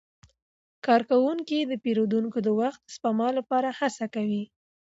کارکوونکي 0.85 1.57
د 1.65 1.73
پیرودونکو 1.83 2.39
د 2.43 2.49
وخت 2.59 2.81
د 2.85 2.89
سپما 2.95 3.27
لپاره 3.37 3.69
هڅه 3.79 4.05
کوي. 4.15 4.43